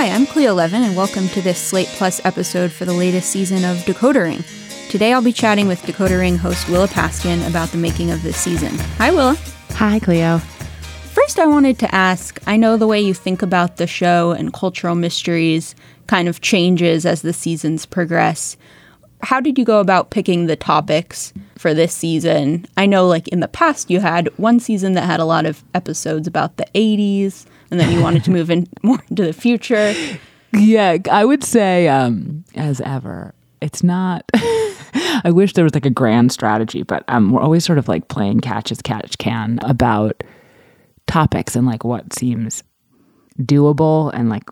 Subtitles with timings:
[0.00, 3.66] Hi, I'm Cleo Levin, and welcome to this Slate Plus episode for the latest season
[3.66, 4.42] of Decoder Ring.
[4.88, 8.38] Today I'll be chatting with Decoder Ring host Willa Paskin about the making of this
[8.38, 8.78] season.
[8.96, 9.36] Hi, Willa.
[9.72, 10.38] Hi, Cleo.
[11.12, 14.54] First, I wanted to ask I know the way you think about the show and
[14.54, 15.74] cultural mysteries
[16.06, 18.56] kind of changes as the seasons progress.
[19.22, 22.64] How did you go about picking the topics for this season?
[22.78, 25.62] I know, like in the past, you had one season that had a lot of
[25.74, 29.94] episodes about the 80s, and then you wanted to move in more into the future.
[30.52, 34.24] Yeah, I would say, um, as ever, it's not.
[35.22, 38.08] I wish there was like a grand strategy, but um, we're always sort of like
[38.08, 40.22] playing catch as catch can about
[41.06, 42.62] topics and like what seems
[43.40, 44.44] doable and like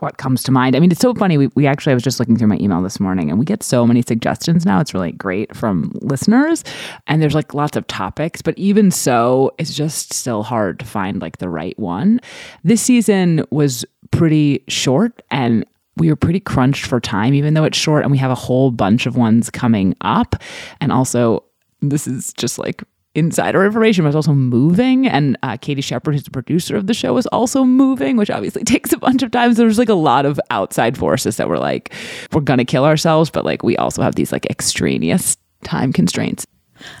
[0.00, 0.76] what comes to mind.
[0.76, 1.38] I mean, it's so funny.
[1.38, 3.62] We, we actually, I was just looking through my email this morning and we get
[3.62, 4.80] so many suggestions now.
[4.80, 6.64] It's really great from listeners.
[7.06, 11.20] And there's like lots of topics, but even so, it's just still hard to find
[11.20, 12.20] like the right one.
[12.64, 15.64] This season was pretty short and
[15.96, 18.70] we were pretty crunched for time, even though it's short, and we have a whole
[18.70, 20.36] bunch of ones coming up.
[20.80, 21.44] And also,
[21.80, 22.82] this is just like
[23.18, 25.06] insider information, but it's also moving.
[25.06, 28.64] And uh, Katie Shepherd, who's the producer of the show, was also moving, which obviously
[28.64, 29.54] takes a bunch of time.
[29.54, 31.92] So there's like a lot of outside forces that were like,
[32.32, 36.46] we're gonna kill ourselves, but like we also have these like extraneous time constraints.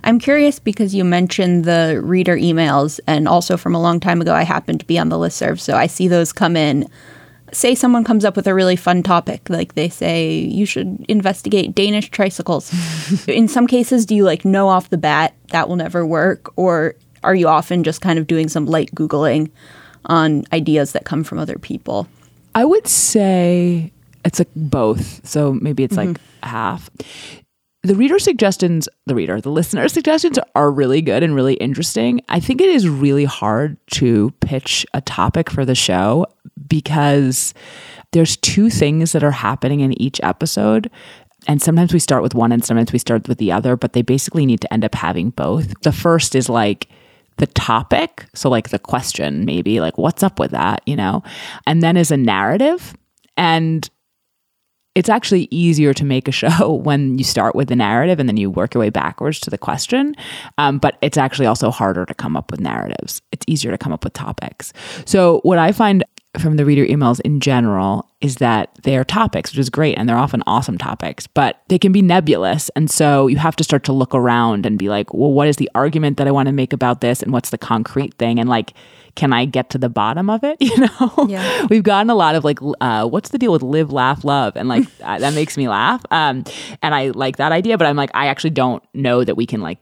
[0.02, 4.34] I'm curious because you mentioned the reader emails, and also from a long time ago,
[4.34, 6.88] I happened to be on the listserv, so I see those come in
[7.52, 11.74] say someone comes up with a really fun topic like they say you should investigate
[11.74, 12.72] danish tricycles.
[13.28, 16.94] In some cases do you like know off the bat that will never work or
[17.22, 19.50] are you often just kind of doing some light googling
[20.06, 22.06] on ideas that come from other people?
[22.54, 23.92] I would say
[24.24, 25.26] it's like both.
[25.26, 26.12] So maybe it's mm-hmm.
[26.12, 26.90] like half
[27.82, 32.20] the reader suggestions, the reader, the listener suggestions are really good and really interesting.
[32.28, 36.26] I think it is really hard to pitch a topic for the show
[36.66, 37.54] because
[38.12, 40.90] there's two things that are happening in each episode.
[41.46, 44.02] And sometimes we start with one and sometimes we start with the other, but they
[44.02, 45.72] basically need to end up having both.
[45.82, 46.88] The first is like
[47.36, 48.26] the topic.
[48.34, 51.22] So, like the question, maybe, like, what's up with that, you know?
[51.66, 52.94] And then is a narrative.
[53.36, 53.88] And
[54.98, 58.36] it's actually easier to make a show when you start with the narrative and then
[58.36, 60.16] you work your way backwards to the question.
[60.58, 63.22] Um, but it's actually also harder to come up with narratives.
[63.30, 64.72] It's easier to come up with topics.
[65.04, 66.02] So, what I find
[66.40, 70.08] from the reader emails in general is that they are topics, which is great, and
[70.08, 72.68] they're often awesome topics, but they can be nebulous.
[72.70, 75.56] And so you have to start to look around and be like, well, what is
[75.56, 77.22] the argument that I want to make about this?
[77.22, 78.40] And what's the concrete thing?
[78.40, 78.72] And like,
[79.14, 80.56] can I get to the bottom of it?
[80.68, 81.66] You know, yeah.
[81.70, 84.68] we've gotten a lot of like, uh, what's the deal with live, laugh, love, and
[84.68, 86.04] like that makes me laugh.
[86.10, 86.44] Um,
[86.82, 89.60] and I like that idea, but I'm like, I actually don't know that we can
[89.62, 89.78] like.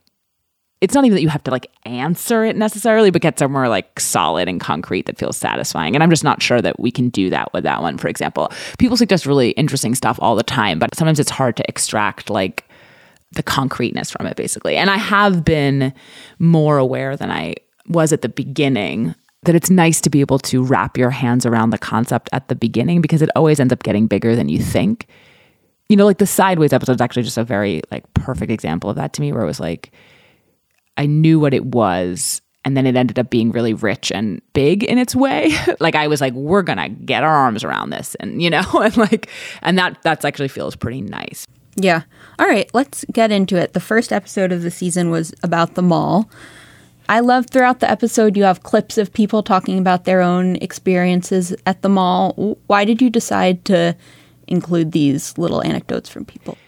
[0.81, 3.99] It's not even that you have to like answer it necessarily, but get somewhere like
[3.99, 5.95] solid and concrete that feels satisfying.
[5.95, 7.97] And I'm just not sure that we can do that with that one.
[7.97, 11.65] For example, people suggest really interesting stuff all the time, but sometimes it's hard to
[11.69, 12.65] extract like
[13.33, 14.77] the concreteness from it, basically.
[14.77, 15.95] And I have been
[16.39, 17.55] more aware than I
[17.89, 21.71] was at the beginning that it's nice to be able to wrap your hands around
[21.71, 25.07] the concept at the beginning because it always ends up getting bigger than you think.
[25.89, 28.97] You know, like the sideways episode is actually just a very like perfect example of
[28.97, 29.93] that to me where it was like
[30.97, 34.83] I knew what it was and then it ended up being really rich and big
[34.83, 35.53] in its way.
[35.81, 38.97] like I was like we're to get our arms around this and you know and
[38.97, 39.31] like
[39.63, 41.47] and that that's actually feels pretty nice.
[41.77, 42.03] Yeah.
[42.39, 43.73] All right, let's get into it.
[43.73, 46.29] The first episode of the season was about the mall.
[47.09, 51.55] I love throughout the episode you have clips of people talking about their own experiences
[51.67, 52.59] at the mall.
[52.67, 53.97] Why did you decide to
[54.49, 56.59] include these little anecdotes from people?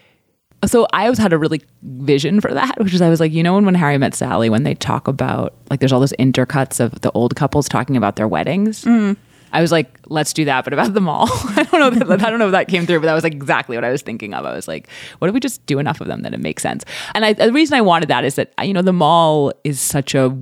[0.66, 3.42] So I always had a really vision for that, which is I was like, you
[3.42, 6.80] know, when when Harry met Sally, when they talk about like there's all those intercuts
[6.80, 8.84] of the old couples talking about their weddings.
[8.84, 9.16] Mm.
[9.52, 11.28] I was like, let's do that, but about the mall.
[11.30, 11.90] I don't know.
[11.90, 13.90] That, I don't know if that came through, but that was like exactly what I
[13.90, 14.44] was thinking of.
[14.44, 14.88] I was like,
[15.20, 16.84] what if we just do enough of them that it makes sense?
[17.14, 20.14] And I, the reason I wanted that is that you know the mall is such
[20.14, 20.36] a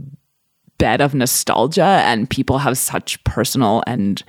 [0.78, 4.22] bed of nostalgia, and people have such personal and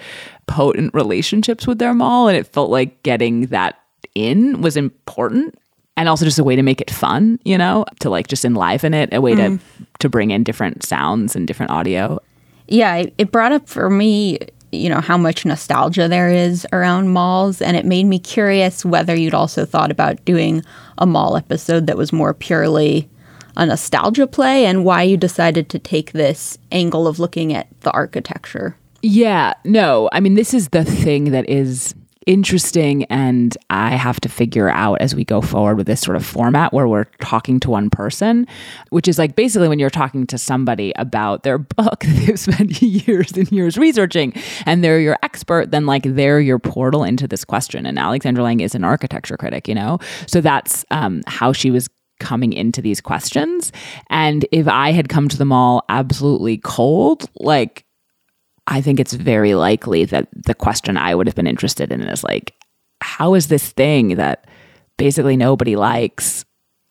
[0.47, 3.79] potent relationships with their mall, and it felt like getting that
[4.15, 5.57] in was important
[5.97, 8.94] and also just a way to make it fun, you know, to like just enliven
[8.94, 9.59] it, a way mm.
[9.59, 12.19] to to bring in different sounds and different audio.
[12.67, 14.38] Yeah, it brought up for me
[14.71, 19.15] you know how much nostalgia there is around malls and it made me curious whether
[19.15, 20.61] you'd also thought about doing
[20.97, 23.09] a mall episode that was more purely
[23.55, 27.91] a nostalgia play and why you decided to take this angle of looking at the
[27.91, 31.95] architecture yeah no i mean this is the thing that is
[32.27, 36.25] interesting and I have to figure out as we go forward with this sort of
[36.25, 38.45] format where we're talking to one person,
[38.89, 42.81] which is like basically when you're talking to somebody about their book that they've spent
[42.81, 44.33] years and years researching
[44.65, 47.85] and they're your expert, then like they're your portal into this question.
[47.85, 49.97] And Alexandra Lange is an architecture critic, you know?
[50.27, 51.89] So that's um, how she was
[52.19, 53.71] coming into these questions.
[54.09, 57.85] And if I had come to them all absolutely cold, like
[58.67, 62.23] I think it's very likely that the question I would have been interested in is
[62.23, 62.53] like,
[63.01, 64.45] how is this thing that
[64.97, 66.43] basically nobody likes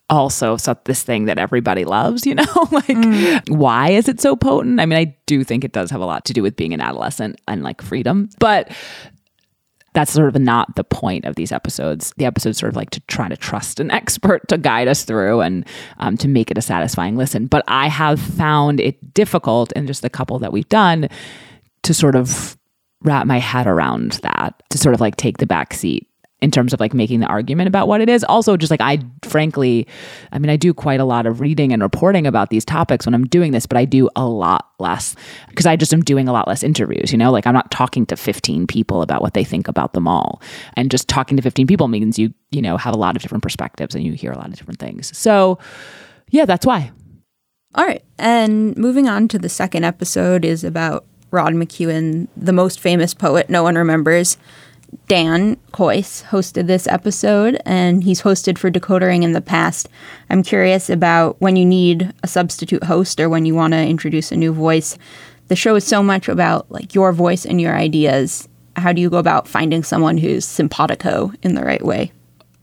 [0.09, 2.45] also so this thing that everybody loves, you know?
[2.71, 3.49] like mm.
[3.51, 4.81] why is it so potent?
[4.81, 6.81] I mean, I do think it does have a lot to do with being an
[6.81, 8.71] adolescent and like freedom, but
[9.93, 12.13] that's sort of not the point of these episodes.
[12.19, 15.41] The episodes sort of like to try to trust an expert to guide us through
[15.41, 15.67] and
[15.99, 17.47] um, to make it a satisfying listen.
[17.47, 21.09] But I have found it difficult in just the couple that we've done
[21.87, 22.59] to sort of
[23.03, 26.09] wrap my head around that, to sort of like take the back seat
[26.43, 28.25] in terms of like making the argument about what it is.
[28.25, 29.87] Also, just like I frankly,
[30.33, 33.15] I mean, I do quite a lot of reading and reporting about these topics when
[33.15, 35.15] I'm doing this, but I do a lot less
[35.49, 38.05] because I just am doing a lot less interviews, you know, like I'm not talking
[38.07, 40.43] to 15 people about what they think about them all.
[40.75, 43.43] And just talking to 15 people means you, you know, have a lot of different
[43.43, 45.17] perspectives and you hear a lot of different things.
[45.17, 45.59] So,
[46.31, 46.91] yeah, that's why.
[47.77, 48.03] All right.
[48.19, 53.51] And moving on to the second episode is about Rod McKuen, the most famous poet
[53.51, 54.37] no one remembers.
[55.09, 59.89] Dan Kois hosted this episode, and he's hosted for Decoder Ring in the past.
[60.31, 64.33] I'm curious about when you need a substitute host or when you want to introduce
[64.33, 64.97] a new voice.
[65.49, 68.49] The show is so much about like your voice and your ideas.
[68.77, 72.13] How do you go about finding someone who's simpatico in the right way?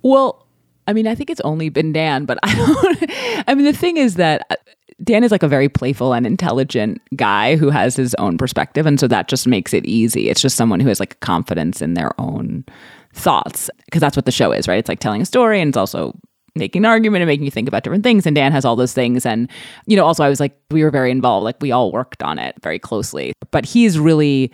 [0.01, 0.45] Well,
[0.87, 3.45] I mean, I think it's only been Dan, but I don't.
[3.47, 4.59] I mean, the thing is that
[5.03, 8.85] Dan is like a very playful and intelligent guy who has his own perspective.
[8.85, 10.29] And so that just makes it easy.
[10.29, 12.65] It's just someone who has like confidence in their own
[13.13, 14.79] thoughts because that's what the show is, right?
[14.79, 16.17] It's like telling a story and it's also
[16.55, 18.25] making an argument and making you think about different things.
[18.25, 19.25] And Dan has all those things.
[19.25, 19.49] And,
[19.87, 21.43] you know, also I was like, we were very involved.
[21.43, 23.33] Like we all worked on it very closely.
[23.51, 24.51] But he's really,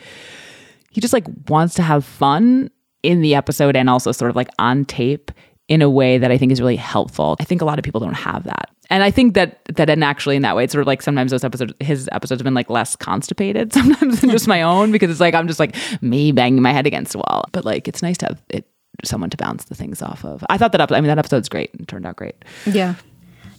[0.92, 2.70] he just like wants to have fun
[3.04, 5.32] in the episode and also sort of like on tape
[5.70, 7.38] in a way that I think is really helpful.
[7.40, 8.72] I think a lot of people don't have that.
[8.90, 11.30] And I think that that and actually in that way, it's sort of like sometimes
[11.30, 15.12] those episodes, his episodes have been like less constipated sometimes than just my own because
[15.12, 17.46] it's like I'm just like me banging my head against a wall.
[17.52, 18.68] But like it's nice to have it
[19.06, 20.44] someone to bounce the things off of.
[20.50, 20.92] I thought that up.
[20.92, 22.44] I mean that episode's great and turned out great.
[22.66, 22.96] Yeah.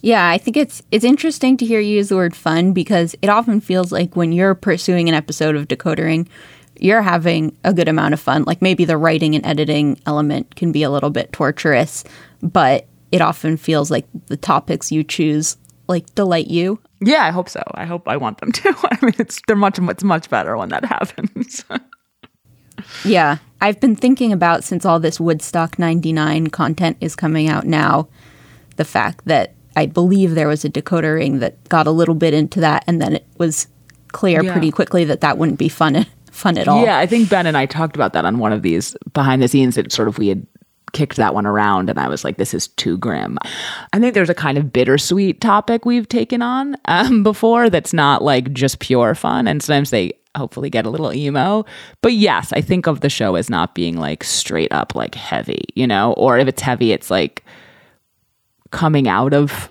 [0.03, 3.29] Yeah, I think it's it's interesting to hear you use the word fun because it
[3.29, 6.27] often feels like when you're pursuing an episode of Decoder Ring,
[6.81, 8.43] you're having a good amount of fun.
[8.43, 12.03] Like maybe the writing and editing element can be a little bit torturous,
[12.41, 15.57] but it often feels like the topics you choose
[15.87, 16.79] like delight you.
[17.01, 17.61] Yeah, I hope so.
[17.73, 18.75] I hope I want them to.
[18.91, 21.63] I mean, it's they're much it's much better when that happens.
[23.05, 28.07] yeah, I've been thinking about since all this Woodstock 99 content is coming out now,
[28.77, 32.33] the fact that I believe there was a decoder ring that got a little bit
[32.33, 33.67] into that and then it was
[34.11, 34.51] clear yeah.
[34.51, 36.83] pretty quickly that that wouldn't be fun fun at all.
[36.83, 39.47] Yeah, I think Ben and I talked about that on one of these behind the
[39.47, 40.45] scenes that sort of we had
[40.93, 43.37] kicked that one around and I was like, this is too grim.
[43.93, 48.23] I think there's a kind of bittersweet topic we've taken on um, before that's not
[48.23, 49.47] like just pure fun.
[49.47, 51.65] And sometimes they hopefully get a little emo.
[52.01, 55.65] But yes, I think of the show as not being like straight up like heavy,
[55.75, 57.43] you know, or if it's heavy, it's like
[58.71, 59.70] coming out of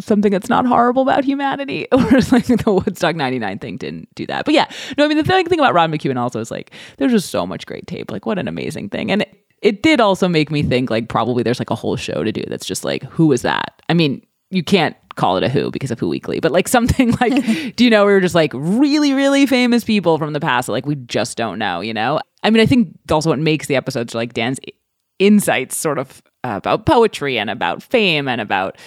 [0.00, 4.26] something that's not horrible about humanity or it's like the Woodstock 99 thing didn't do
[4.26, 4.44] that.
[4.44, 7.12] But yeah, no, I mean, the thing, thing about Rod McKuen also is like, there's
[7.12, 8.10] just so much great tape.
[8.10, 9.10] Like, what an amazing thing.
[9.10, 12.24] And it, it did also make me think like probably there's like a whole show
[12.24, 13.82] to do that's just like who was that?
[13.88, 17.12] I mean, you can't call it a who because of Who Weekly, but like something
[17.20, 17.44] like
[17.76, 20.72] do you know we were just like really really famous people from the past that
[20.72, 22.20] like we just don't know, you know?
[22.42, 24.58] I mean, I think also what makes the episodes like Dan's
[25.18, 28.78] insights sort of uh, about poetry and about fame and about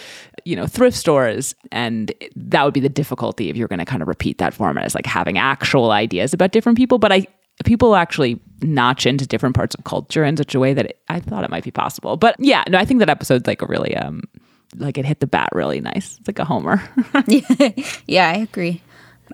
[0.45, 4.01] you know thrift stores and that would be the difficulty if you're going to kind
[4.01, 7.25] of repeat that format as like having actual ideas about different people but i
[7.65, 11.19] people actually notch into different parts of culture in such a way that it, I
[11.19, 12.17] thought it might be possible.
[12.17, 14.21] But yeah, no, I think that episode's like a really um
[14.77, 16.17] like it hit the bat really nice.
[16.17, 16.81] It's like a homer.
[18.07, 18.81] yeah, I agree.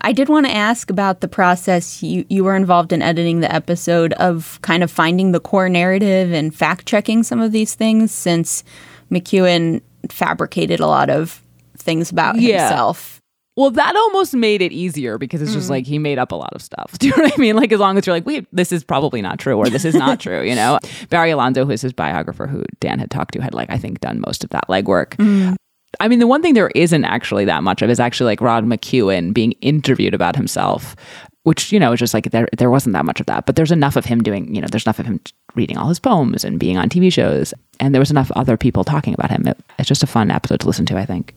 [0.02, 3.52] I did want to ask about the process you you were involved in editing the
[3.52, 8.12] episode of kind of finding the core narrative and fact checking some of these things
[8.12, 8.64] since
[9.10, 11.42] McKuen fabricated a lot of
[11.76, 12.68] things about yeah.
[12.68, 13.20] himself
[13.60, 15.70] well, that almost made it easier because it's just mm.
[15.70, 16.92] like he made up a lot of stuff.
[16.98, 17.56] Do you know what I mean?
[17.56, 19.94] Like, as long as you're like, wait, this is probably not true or this is
[19.94, 20.78] not true, you know?
[21.10, 24.20] Barry Alfonso, who's his biographer, who Dan had talked to, had like, I think, done
[24.20, 25.16] most of that legwork.
[25.16, 25.56] Mm.
[25.98, 28.64] I mean, the one thing there isn't actually that much of is actually like Rod
[28.64, 30.96] McKuen being interviewed about himself
[31.44, 33.72] which you know is just like there there wasn't that much of that but there's
[33.72, 35.18] enough of him doing you know there's enough of him
[35.54, 38.84] reading all his poems and being on tv shows and there was enough other people
[38.84, 41.34] talking about him it, it's just a fun episode to listen to i think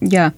[0.00, 0.30] Yeah.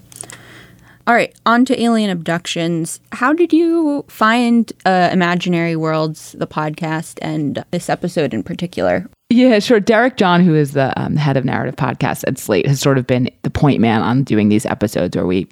[1.06, 3.00] All right, on to alien abductions.
[3.12, 9.08] How did you find uh, Imaginary Worlds, the podcast, and this episode in particular?
[9.30, 9.80] Yeah, sure.
[9.80, 13.06] Derek John, who is the um, head of narrative podcasts at Slate, has sort of
[13.06, 15.48] been the point man on doing these episodes where we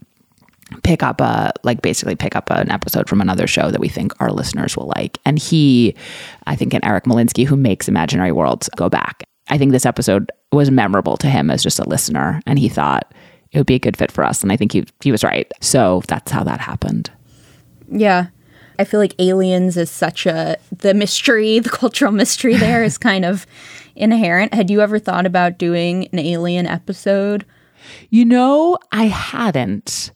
[0.83, 4.13] pick up a like basically pick up an episode from another show that we think
[4.21, 5.17] our listeners will like.
[5.25, 5.95] And he,
[6.47, 9.25] I think, and Eric Molinsky, who makes Imaginary Worlds, go back.
[9.49, 13.13] I think this episode was memorable to him as just a listener, and he thought
[13.53, 14.43] it would be a good fit for us.
[14.43, 15.51] And I think he he was right.
[15.61, 17.11] So that's how that happened.
[17.91, 18.29] Yeah.
[18.79, 23.25] I feel like aliens is such a the mystery, the cultural mystery there is kind
[23.25, 23.47] of
[23.95, 24.55] inherent.
[24.55, 27.47] Had you ever thought about doing an alien episode?
[28.11, 30.13] You know, I hadn't.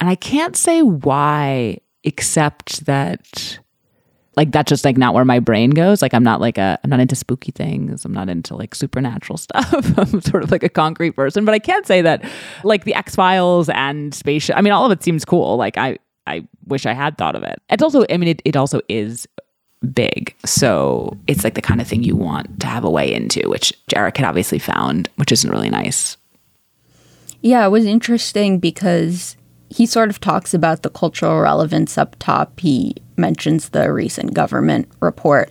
[0.00, 3.60] And I can't say why, except that
[4.36, 6.00] like that's just like not where my brain goes.
[6.00, 8.04] Like I'm not like a I'm not into spooky things.
[8.04, 9.98] I'm not into like supernatural stuff.
[9.98, 11.44] I'm sort of like a concrete person.
[11.44, 12.24] But I can't say that
[12.64, 14.56] like the X Files and spaceship.
[14.56, 15.56] I mean, all of it seems cool.
[15.56, 17.60] Like I I wish I had thought of it.
[17.68, 19.26] It's also I mean it, it also is
[19.94, 20.34] big.
[20.44, 23.72] So it's like the kind of thing you want to have a way into, which
[23.88, 26.16] Jarek had obviously found, which isn't really nice.
[27.42, 29.36] Yeah, it was interesting because
[29.68, 32.60] he sort of talks about the cultural relevance up top.
[32.60, 35.50] He mentions the recent government report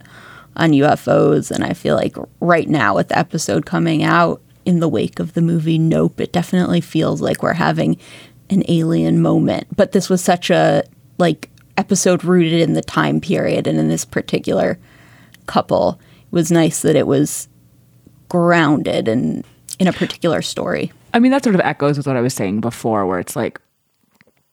[0.55, 4.89] on UFOs, and I feel like right now, with the episode coming out in the
[4.89, 7.97] wake of the movie Nope, it definitely feels like we're having
[8.49, 9.67] an alien moment.
[9.75, 10.83] But this was such a
[11.17, 14.77] like episode rooted in the time period and in this particular
[15.47, 15.99] couple.
[16.25, 17.47] It was nice that it was
[18.29, 19.45] grounded and
[19.79, 20.91] in a particular story.
[21.13, 23.59] I mean, that sort of echoes with what I was saying before, where it's like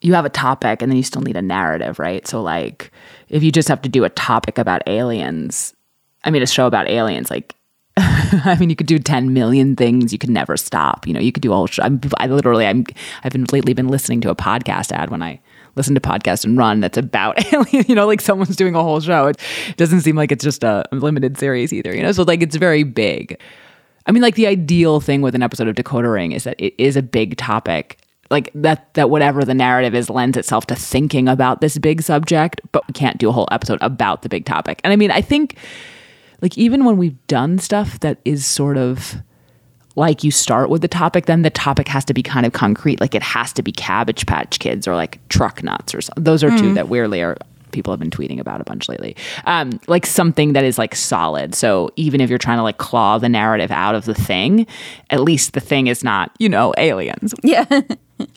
[0.00, 2.26] you have a topic and then you still need a narrative, right?
[2.26, 2.90] So, like,
[3.28, 5.74] if you just have to do a topic about aliens,
[6.24, 7.54] I mean, a show about aliens, like,
[7.96, 10.12] I mean, you could do 10 million things.
[10.12, 11.06] You could never stop.
[11.06, 11.82] You know, you could do a whole show.
[11.82, 12.86] I'm, I literally, I'm,
[13.24, 15.40] I've been lately been listening to a podcast ad when I
[15.74, 19.00] listen to podcast and run that's about alien, you know, like someone's doing a whole
[19.00, 19.26] show.
[19.26, 19.40] It
[19.76, 22.12] doesn't seem like it's just a limited series either, you know?
[22.12, 23.40] So, like, it's very big.
[24.06, 26.74] I mean, like the ideal thing with an episode of Decoder Ring is that it
[26.78, 27.98] is a big topic.
[28.30, 32.60] Like that that whatever the narrative is lends itself to thinking about this big subject,
[32.72, 34.80] but we can't do a whole episode about the big topic.
[34.84, 35.56] And I mean, I think
[36.42, 39.16] like even when we've done stuff that is sort of
[39.96, 43.00] like you start with the topic, then the topic has to be kind of concrete.
[43.00, 46.22] Like it has to be Cabbage Patch Kids or like truck nuts or something.
[46.22, 46.74] Those are two mm.
[46.74, 47.36] that weirdly are
[47.72, 49.16] people have been tweeting about a bunch lately.
[49.44, 51.54] Um, like something that is like solid.
[51.54, 54.66] So even if you're trying to like claw the narrative out of the thing,
[55.10, 57.34] at least the thing is not, you know, aliens.
[57.48, 57.64] Yeah.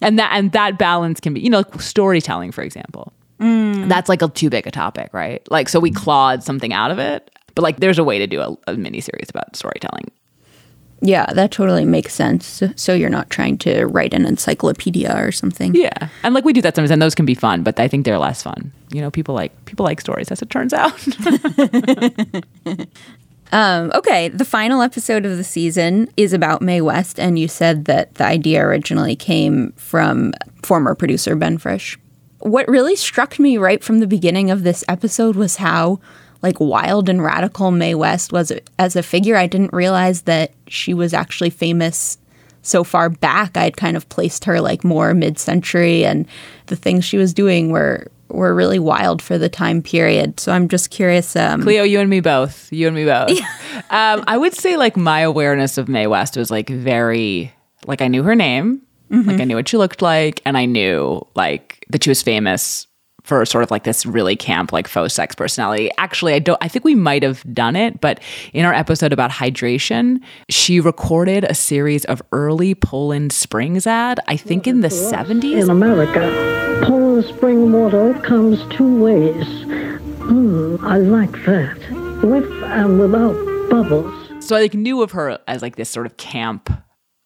[0.02, 3.12] And that and that balance can be, you know, like storytelling, for example.
[3.88, 5.42] That's like a too big a topic, right?
[5.52, 8.42] Like so we clawed something out of it, but like there's a way to do
[8.42, 10.12] a, a mini series about storytelling.
[11.02, 12.62] Yeah, that totally makes sense.
[12.76, 15.74] So you're not trying to write an encyclopedia or something.
[15.74, 18.06] Yeah, and like we do that sometimes, and those can be fun, but I think
[18.06, 18.72] they're less fun.
[18.92, 20.94] You know, people like people like stories, as it turns out.
[23.52, 27.86] Um, okay, the final episode of the season is about Mae West, and you said
[27.86, 32.00] that the idea originally came from former producer Ben Frisch.
[32.40, 36.00] What really struck me right from the beginning of this episode was how
[36.42, 39.36] like wild and radical Mae West was as a figure.
[39.36, 42.18] I didn't realize that she was actually famous
[42.62, 43.58] so far back.
[43.58, 46.28] I'd kind of placed her like more mid-century, and
[46.68, 50.40] the things she was doing were were really wild for the time period.
[50.40, 51.36] So I'm just curious.
[51.36, 52.72] Um, Cleo, you and me both.
[52.72, 53.30] You and me both.
[53.90, 57.54] um, I would say like my awareness of Mae West was like very
[57.86, 61.26] like I knew her name, like I knew what she looked like, and I knew
[61.36, 62.88] like that she was famous
[63.24, 65.90] for sort of like this really camp like faux sex personality.
[65.98, 68.20] Actually, I don't I think we might have done it, but
[68.54, 74.38] in our episode about hydration, she recorded a series of early Poland Springs ad, I
[74.38, 75.64] think in the 70s.
[75.64, 79.46] In America, Poland spring water comes two ways.
[80.22, 81.78] Mm, I like that.
[82.24, 83.36] With and without
[83.70, 84.14] bubbles.
[84.46, 86.70] so I like knew of her as like this sort of camp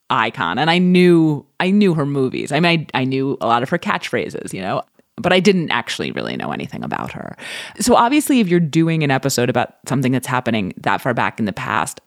[0.09, 2.51] icon and I knew I knew her movies.
[2.51, 4.83] I mean I, I knew a lot of her catchphrases, you know,
[5.17, 7.37] but I didn't actually really know anything about her.
[7.79, 11.45] So obviously if you're doing an episode about something that's happening that far back in
[11.45, 12.01] the past,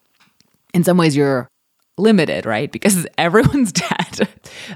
[0.75, 1.49] in some ways you're
[1.97, 2.71] limited, right?
[2.71, 4.29] Because everyone's dead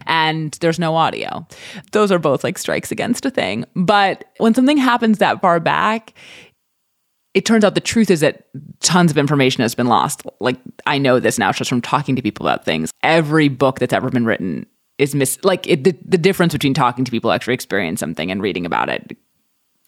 [0.06, 1.46] and there's no audio.
[1.92, 3.64] Those are both like strikes against a thing.
[3.74, 6.14] But when something happens that far back,
[7.34, 8.46] it turns out the truth is that
[8.80, 10.22] tons of information has been lost.
[10.40, 12.90] Like I know this now just from talking to people about things.
[13.02, 14.66] Every book that's ever been written
[15.02, 18.30] is miss like it, the, the difference between talking to people who actually experience something
[18.30, 19.16] and reading about it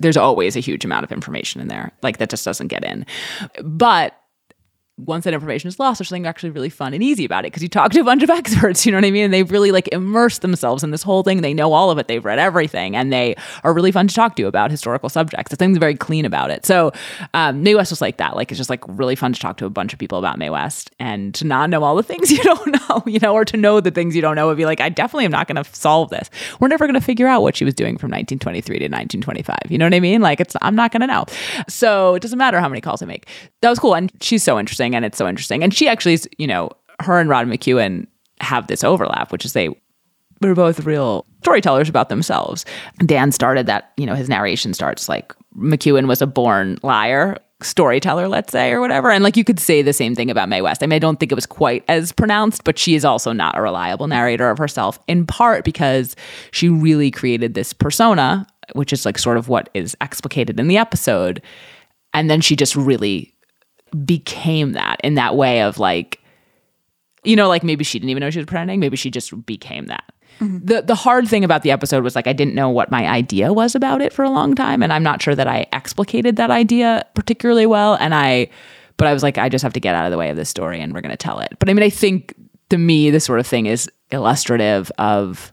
[0.00, 1.92] there's always a huge amount of information in there.
[2.02, 3.06] Like that just doesn't get in.
[3.62, 4.18] But
[4.96, 7.64] once that information is lost, there's something actually really fun and easy about it because
[7.64, 9.24] you talk to a bunch of experts, you know what I mean?
[9.24, 11.40] And they've really like immersed themselves in this whole thing.
[11.40, 12.06] They know all of it.
[12.06, 13.34] They've read everything and they
[13.64, 15.50] are really fun to talk to about historical subjects.
[15.50, 16.64] The thing's very clean about it.
[16.64, 16.92] So
[17.34, 18.36] um, Mae West was like that.
[18.36, 20.50] Like it's just like really fun to talk to a bunch of people about Mae
[20.50, 23.56] West and to not know all the things you don't know, you know, or to
[23.56, 25.74] know the things you don't know would be like, I definitely am not going to
[25.74, 26.30] solve this.
[26.60, 29.56] We're never going to figure out what she was doing from 1923 to 1925.
[29.70, 30.20] You know what I mean?
[30.20, 31.24] Like it's, I'm not going to know.
[31.68, 33.26] So it doesn't matter how many calls I make.
[33.60, 33.96] That was cool.
[33.96, 35.62] And she's so interesting and it's so interesting.
[35.62, 38.08] And she actually is, you know, her and Rod McKuen
[38.40, 39.68] have this overlap, which is they
[40.40, 42.64] were both real storytellers about themselves.
[42.98, 48.28] Dan started that, you know, his narration starts like McKuen was a born liar, storyteller,
[48.28, 49.10] let's say, or whatever.
[49.10, 50.82] And like you could say the same thing about Mae West.
[50.82, 53.56] I mean, I don't think it was quite as pronounced, but she is also not
[53.56, 56.16] a reliable narrator of herself, in part because
[56.50, 60.76] she really created this persona, which is like sort of what is explicated in the
[60.76, 61.42] episode.
[62.12, 63.33] And then she just really
[64.04, 66.20] became that in that way of like,
[67.22, 68.80] you know, like maybe she didn't even know she was pretending.
[68.80, 70.04] Maybe she just became that.
[70.40, 70.66] Mm-hmm.
[70.66, 73.52] The the hard thing about the episode was like I didn't know what my idea
[73.52, 76.50] was about it for a long time, and I'm not sure that I explicated that
[76.50, 77.94] idea particularly well.
[77.94, 78.48] And I,
[78.96, 80.48] but I was like, I just have to get out of the way of this
[80.48, 81.54] story, and we're going to tell it.
[81.60, 82.34] But I mean, I think
[82.70, 85.52] to me, this sort of thing is illustrative of,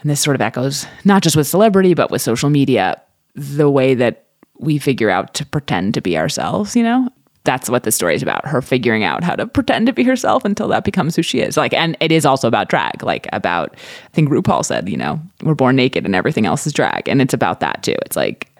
[0.00, 3.00] and this sort of echoes not just with celebrity, but with social media,
[3.34, 4.25] the way that
[4.58, 7.08] we figure out to pretend to be ourselves, you know?
[7.44, 8.44] That's what the story is about.
[8.44, 11.56] Her figuring out how to pretend to be herself until that becomes who she is.
[11.56, 15.20] Like, and it is also about drag, like about, I think RuPaul said, you know,
[15.42, 17.08] we're born naked and everything else is drag.
[17.08, 17.94] And it's about that too.
[18.04, 18.50] It's like,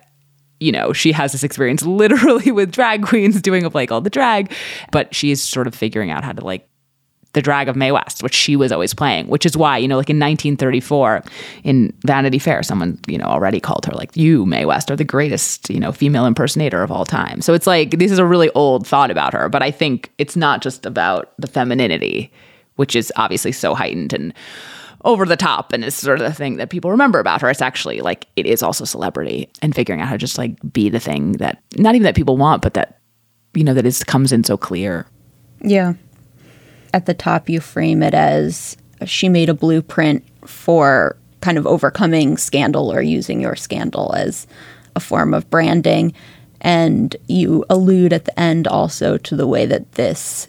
[0.61, 4.11] you know, she has this experience literally with drag queens doing a play called The
[4.11, 4.53] Drag,
[4.93, 6.69] but she's sort of figuring out how to like
[7.37, 9.99] the drag of Mae West, which she was always playing, which is why, you know,
[9.99, 11.23] like in 1934
[11.65, 15.05] in Vanity Fair, someone, you know, already called her like, you, Mae West, are the
[15.05, 17.43] greatest, you know, female impersonator of all time.
[17.43, 20.35] So it's like, this is a really old thought about her, but I think it's
[20.35, 22.33] not just about the femininity,
[22.77, 24.33] which is obviously so heightened and
[25.05, 27.51] over the top and is sort of the thing that people remember about her.
[27.51, 30.89] It's actually like, it is also celebrity and figuring out how to just like be
[30.89, 32.99] the thing that, not even that people want, but that,
[33.53, 35.07] you know, that is comes in so clear.
[35.61, 35.93] Yeah
[36.97, 42.39] at the top you frame it as she made a blueprint for kind of overcoming
[42.39, 44.47] scandal or using your scandal as
[44.97, 46.15] a form of branding.
[46.63, 50.49] And you allude at the end also to the way that this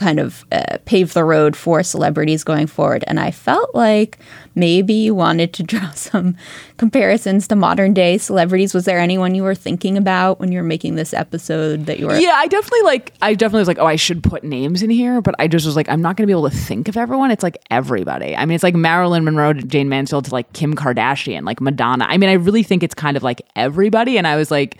[0.00, 3.04] kind of uh, pave the road for celebrities going forward.
[3.06, 4.18] And I felt like
[4.54, 6.36] maybe you wanted to draw some
[6.78, 8.72] comparisons to modern day celebrities.
[8.72, 12.06] Was there anyone you were thinking about when you were making this episode that you
[12.06, 12.18] were?
[12.18, 13.12] Yeah, I definitely like.
[13.20, 15.76] I definitely was like, oh, I should put names in here, but I just was
[15.76, 17.30] like, I'm not going to be able to think of everyone.
[17.30, 18.34] It's like everybody.
[18.34, 22.06] I mean, it's like Marilyn Monroe to Jayne Mansfield to like Kim Kardashian, like Madonna.
[22.08, 24.16] I mean, I really think it's kind of like everybody.
[24.16, 24.78] And I was like.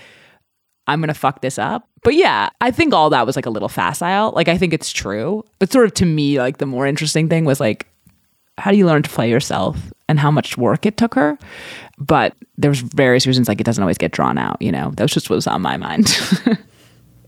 [0.90, 1.88] I'm gonna fuck this up.
[2.02, 4.32] But yeah, I think all that was like a little facile.
[4.32, 5.44] Like I think it's true.
[5.58, 7.86] But sort of to me, like the more interesting thing was like,
[8.58, 11.38] how do you learn to play yourself and how much work it took her?
[11.98, 14.90] But there's various reasons like it doesn't always get drawn out, you know.
[14.96, 16.08] That was just what was on my mind.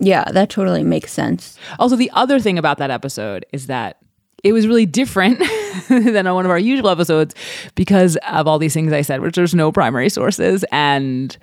[0.01, 1.57] yeah, that totally makes sense.
[1.79, 3.99] Also, the other thing about that episode is that
[4.43, 5.39] it was really different
[5.89, 7.35] than on one of our usual episodes
[7.77, 11.37] because of all these things I said, which there's no primary sources and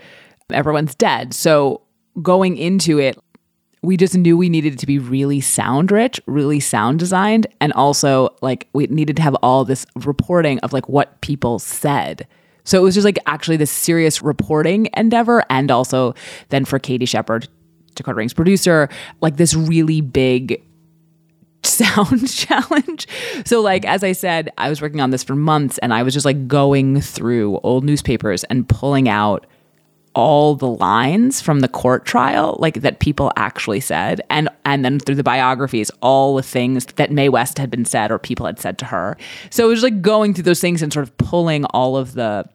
[0.51, 1.34] everyone's dead.
[1.34, 1.82] So
[2.21, 3.17] going into it,
[3.81, 7.71] we just knew we needed it to be really sound rich, really sound designed, and
[7.73, 12.27] also like we needed to have all this reporting of like what people said.
[12.65, 16.13] So it was just like actually this serious reporting endeavor, and also
[16.49, 17.47] then for Katie Shepherd,
[17.95, 18.89] Decoder Ring's producer,
[19.21, 20.61] like this really big
[21.63, 23.07] sound challenge.
[23.45, 26.13] So like as I said, I was working on this for months and I was
[26.13, 29.45] just like going through old newspapers and pulling out
[30.15, 34.21] all the lines from the court trial like that people actually said.
[34.29, 38.11] And and then through the biographies all the things that Mae West had been said
[38.11, 39.17] or people had said to her.
[39.49, 42.45] So it was like going through those things and sort of pulling all of the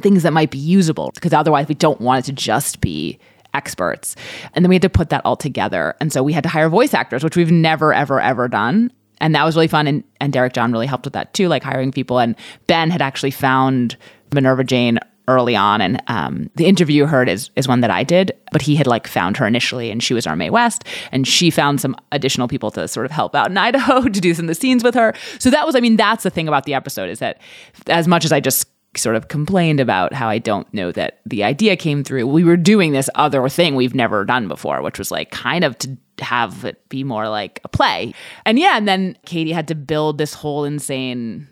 [0.00, 3.18] things that might be usable because otherwise we don't want it to just be
[3.54, 4.16] experts.
[4.54, 5.94] And then we had to put that all together.
[6.00, 8.90] And so we had to hire voice actors which we've never ever ever done.
[9.18, 9.86] And that was really fun.
[9.86, 12.18] And, and derek john really helped with that too like hiring people.
[12.18, 13.96] And ben had actually found
[14.32, 14.98] minerva jane
[15.28, 15.80] early on.
[15.80, 19.06] And um, the interview heard is, is one that I did, but he had like
[19.06, 20.84] found her initially and she was our Mae West.
[21.12, 24.34] And she found some additional people to sort of help out in Idaho to do
[24.34, 25.14] some of the scenes with her.
[25.38, 27.40] So that was, I mean, that's the thing about the episode is that
[27.88, 31.44] as much as I just sort of complained about how I don't know that the
[31.44, 35.10] idea came through, we were doing this other thing we've never done before, which was
[35.10, 38.14] like kind of to have it be more like a play.
[38.44, 41.48] And yeah, and then Katie had to build this whole insane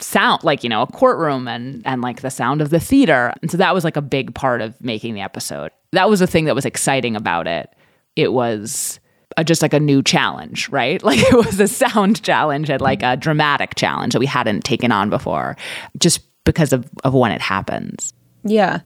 [0.00, 3.32] sound like you know a courtroom and and like the sound of the theater.
[3.42, 5.70] And so that was like a big part of making the episode.
[5.92, 7.70] That was the thing that was exciting about it.
[8.16, 9.00] It was
[9.36, 11.02] a, just like a new challenge right?
[11.04, 14.92] Like it was a sound challenge and like a dramatic challenge that we hadn't taken
[14.92, 15.56] on before
[15.98, 18.12] just because of, of when it happens.
[18.44, 18.80] Yeah.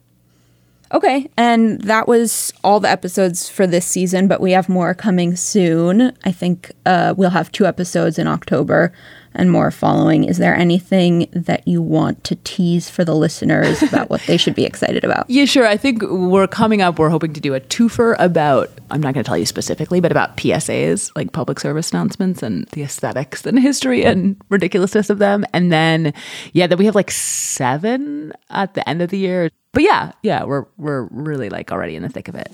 [0.93, 5.37] Okay, and that was all the episodes for this season, but we have more coming
[5.37, 6.17] soon.
[6.25, 8.95] I think uh, we'll have two episodes in October
[9.39, 10.25] and more following.
[10.25, 14.55] Is there anything that you want to tease for the listeners about what they should
[14.55, 15.27] be excited about?
[15.39, 15.67] Yeah, sure.
[15.67, 16.99] I think we're coming up.
[16.99, 20.11] We're hoping to do a twofer about, I'm not going to tell you specifically, but
[20.11, 25.45] about PSAs, like public service announcements and the aesthetics and history and ridiculousness of them.
[25.53, 26.13] And then,
[26.55, 29.51] yeah, then we have like seven at the end of the year.
[29.73, 32.51] But yeah, yeah, we're, we're really like already in the thick of it.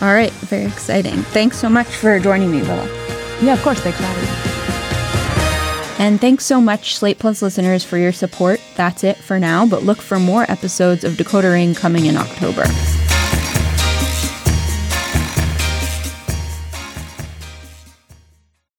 [0.00, 1.22] All right, very exciting.
[1.22, 2.86] Thanks so much for joining me, Willa.
[3.42, 3.78] Yeah, of course.
[3.80, 4.49] Thanks for having me.
[6.00, 8.58] And thanks so much, Slate Plus listeners, for your support.
[8.74, 12.64] That's it for now, but look for more episodes of Decoder Ring coming in October.